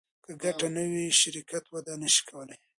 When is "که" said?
0.23-0.31